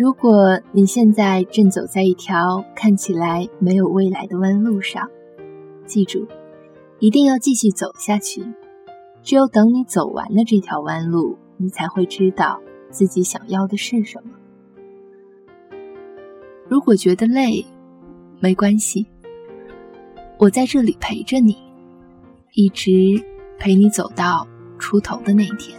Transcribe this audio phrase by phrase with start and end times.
[0.00, 5.06] 如果你现在正走在一条看起来没有未来的弯路上，
[5.84, 6.26] 记住，
[7.00, 8.42] 一定要继续走下去。
[9.22, 14.30] 只有等你走完了这条弯路，你才会知道自己想要的是什么。
[16.66, 17.62] 如果觉得累，
[18.40, 19.06] 没关系，
[20.38, 21.58] 我在这里陪着你，
[22.54, 22.90] 一直
[23.58, 25.78] 陪你走到出头的那一天。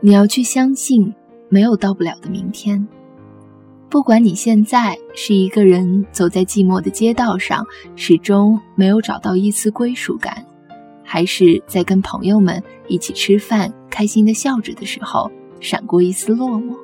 [0.00, 1.12] 你要去相信，
[1.48, 2.86] 没有到不了的明天。
[3.90, 7.66] 不管你现在是一个人走在寂寞的街道上，
[7.96, 10.44] 始终没有找到一丝归属感，
[11.02, 16.76] 还是在跟朋友们一起吃饭，开心的笑着的时候，闪过一丝落寞。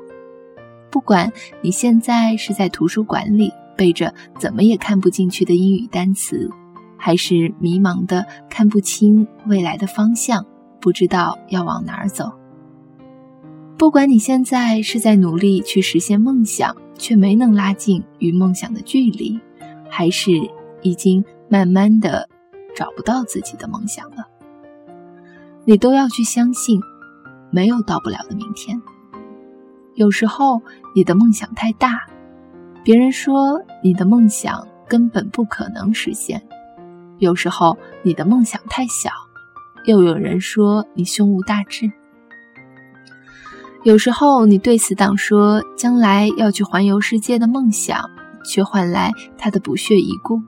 [0.91, 6.51] 不管你现在是在图书馆里背着怎么也看不进去的英语单词，
[6.97, 10.45] 还是迷茫的看不清未来的方向，
[10.81, 12.33] 不知道要往哪儿走。
[13.85, 19.39] 不管你现在是在努力去实现梦想，却没能拉近与梦想的距离，
[19.91, 20.31] 还是
[20.81, 22.27] 已经慢慢的
[22.75, 24.27] 找不到自己的梦想了，
[25.67, 26.81] 你都要去相信，
[27.51, 28.81] 没有到不了的明天。
[29.97, 30.63] 有时候
[30.95, 32.07] 你的梦想太大，
[32.83, 36.41] 别人说你的梦想根本不可能实现；
[37.19, 39.11] 有时候你的梦想太小，
[39.85, 41.93] 又有人说你胸无大志。
[43.85, 48.09] 有时候，你对死党说将来要去环游世界的梦想，
[48.43, 50.41] 却换来他的不屑一顾。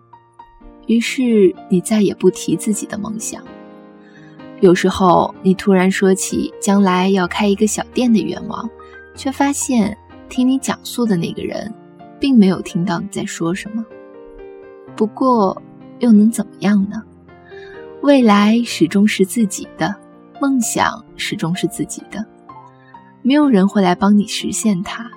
[0.87, 3.43] 于是，你再也不提自己的梦想。
[4.61, 8.67] 有时候，你突然说起将来要开一个小店的愿望，
[9.15, 9.95] 却发现
[10.31, 11.71] 听你讲述的那个人，
[12.19, 13.85] 并没有听到你在说什么。
[14.97, 15.61] 不过，
[15.99, 17.03] 又能怎么样呢？
[18.01, 19.95] 未来始终是自己的，
[20.41, 22.25] 梦想始终是自己的。
[23.27, 25.11] 没有人会来帮你实现它，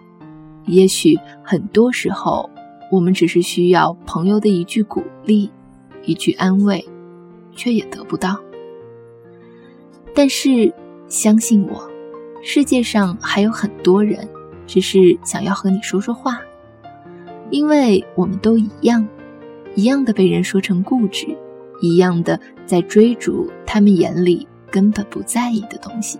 [0.65, 2.49] 也许很多时候，
[2.91, 5.51] 我们只是需要朋友的一句鼓励，
[6.05, 6.83] 一句安慰，
[7.55, 8.35] 却也得不到。
[10.15, 10.73] 但是，
[11.07, 11.87] 相信我，
[12.41, 14.27] 世界上还有很多人，
[14.65, 16.41] 只是想要和你说说话，
[17.51, 19.07] 因为我们都一样，
[19.75, 21.27] 一样的被人说成固执，
[21.79, 26.17] 一样的在追逐他们眼里根本不在意的东西。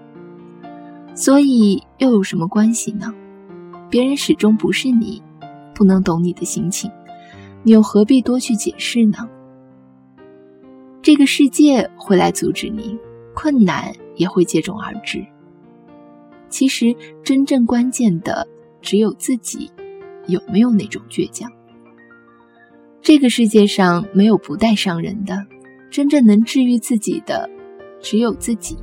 [1.20, 3.14] 所以又有什么关系呢？
[3.90, 5.22] 别人始终不是你，
[5.76, 6.90] 不能懂你的心情，
[7.62, 9.28] 你又何必多去解释呢？
[11.02, 12.98] 这个世界会来阻止你，
[13.36, 15.22] 困难也会接踵而至。
[16.48, 18.48] 其实真正关键的
[18.82, 19.70] 只有自己，
[20.28, 21.52] 有没有那种倔强？
[23.02, 25.46] 这个世界上没有不带伤人的，
[25.92, 27.50] 真正能治愈自己的，
[28.02, 28.78] 只有自己。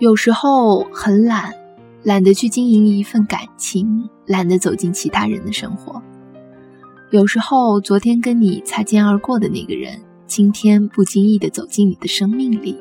[0.00, 1.52] 有时候很懒，
[2.04, 6.00] 懒得去经营一份感情，懒得走进其他人的生活。
[7.10, 12.78] 有时候，昨天跟你擦肩而过的那个人，今天不经意的走进你的生命里。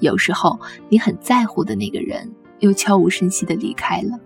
[0.00, 0.60] 有时候，
[0.90, 4.20] 你很在乎的那个人，又悄无声息的离开了，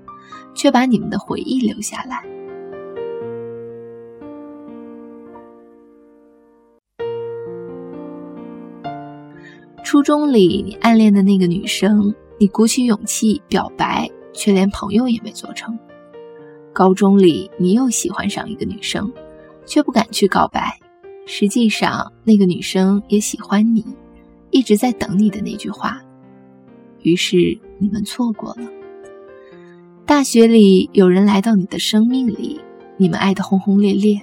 [0.55, 2.21] 却把你们的回忆留下来。
[9.85, 12.13] 初中里，你暗恋的那个女生。
[12.39, 15.79] 你鼓起勇气表白，却连朋友也没做成。
[16.73, 19.13] 高中里，你又喜欢上一个女生，
[19.65, 20.79] 却不敢去告白。
[21.27, 23.85] 实际上，那个女生也喜欢你，
[24.51, 26.03] 一直在等你的那句话。
[27.03, 27.37] 于是，
[27.79, 28.69] 你们错过了。
[30.05, 32.61] 大学里，有人来到你的生命里，
[32.97, 34.21] 你们爱得轰轰烈烈，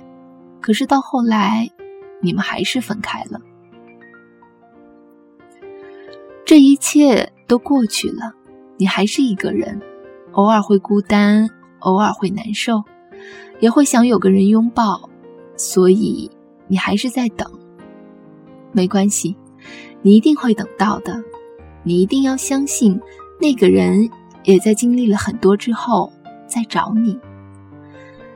[0.59, 1.69] 可是到后来，
[2.21, 3.39] 你们还是分开了。
[6.45, 7.31] 这一切。
[7.51, 8.33] 都过去了，
[8.77, 9.81] 你还是一个人，
[10.31, 11.49] 偶尔会孤单，
[11.79, 12.81] 偶尔会难受，
[13.59, 15.09] 也会想有个人拥抱，
[15.57, 16.31] 所以
[16.69, 17.45] 你还是在等。
[18.71, 19.35] 没关系，
[20.01, 21.21] 你一定会等到的。
[21.83, 22.97] 你一定要相信，
[23.37, 24.09] 那个人
[24.45, 26.09] 也在经历了很多之后
[26.47, 27.19] 再找你。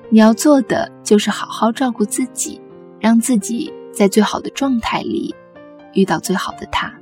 [0.09, 2.59] 你要做的就是好好照顾自己，
[2.99, 5.33] 让自己在最好的状态里
[5.93, 6.93] 遇到最好的他。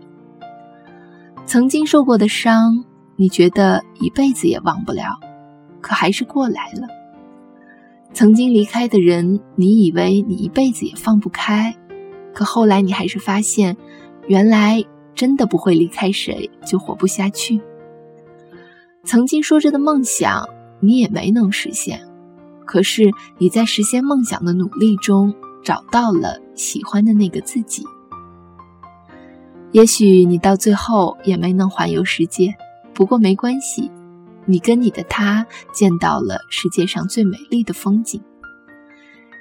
[1.46, 2.84] 曾经受过的伤，
[3.16, 5.04] 你觉得一辈子也忘不了，
[5.82, 6.88] 可还是过来了。
[8.14, 11.76] 曾经离开的人，你以为你一辈子也放不开，
[12.34, 13.76] 可后来你还是发现，
[14.28, 17.62] 原来真的不会离开谁就活不下去。
[19.04, 20.48] 曾经说着的梦想，
[20.80, 22.00] 你也没能实现，
[22.66, 27.84] 可是你在实现梦想的努力中找到了喜欢的那个自己。
[29.74, 32.54] 也许你到最后也没能环游世界，
[32.94, 33.90] 不过没关系，
[34.46, 38.22] 你跟你的他见到了世界上最美丽的风景。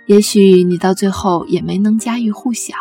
[0.06, 2.74] 也许你到最后也没能家喻户晓，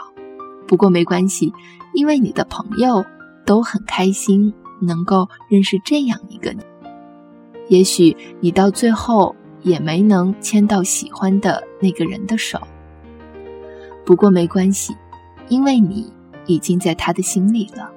[0.66, 1.52] 不过没关系，
[1.94, 3.06] 因为你的朋友
[3.46, 6.64] 都很开心能够认识这样一个你。
[7.68, 12.62] 也许你到最后也没能牵到喜欢的那个人的手，
[14.06, 14.96] 不过没关系，
[15.50, 16.12] 因为你
[16.54, 17.90] 已经在他的心里了。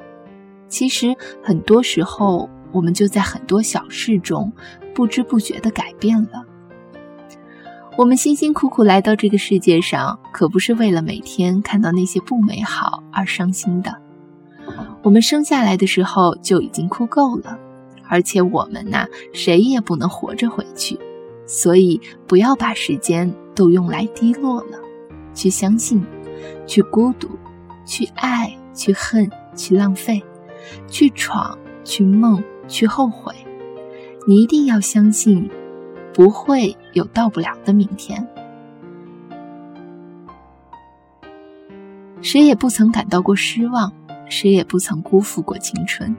[0.68, 4.52] 其实很多时候，我们就在很多小事中
[4.94, 6.44] 不知不觉地改变了。
[7.96, 13.94] 我们辛辛苦苦来到这个世界上，可不是为了每天看到那些不美好而伤心的。
[15.02, 17.56] 我们生下来的时候就已经哭够了，
[18.08, 20.98] 而且我们呐，谁也不能活着回去。
[21.46, 24.78] 所以，不要把时间都用来低落了，
[25.34, 26.02] 去相信，
[26.66, 27.28] 去孤独，
[27.84, 30.22] 去爱，去恨，去浪费，
[30.88, 33.34] 去闯，去梦，去后悔。
[34.26, 35.50] 你一定要相信。
[36.16, 38.24] 不会有到不了的明天。
[42.22, 43.92] 谁也不曾感到过失望，
[44.30, 46.14] 谁也不曾辜负过青春。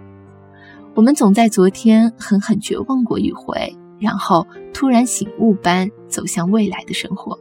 [0.95, 7.39] 我们总在昨天狠狠绝望过一回，然后突然醒悟般走向未来的生活。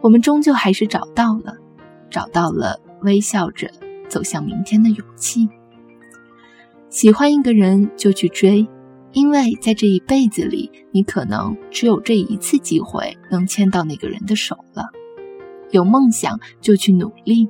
[0.00, 1.56] 我们终究还是找到了，
[2.10, 3.70] 找到了微笑着
[4.08, 5.48] 走向明天的勇气。
[6.88, 8.66] 喜欢一个人就去追。
[9.12, 14.84] 因为在这一辈子里，你可能只有这一次机会能牵到那个人的手了。
[15.72, 17.48] 有梦想就去努力，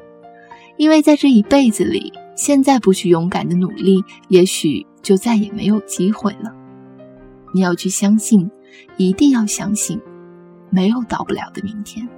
[0.79, 6.51] 因为在这一辈子里，现在不去勇敢的努力，也许就再也没有机会了。
[7.53, 8.51] 你要去相信，
[8.97, 10.01] 一定要相信，
[10.71, 12.09] 没有到不了的明天。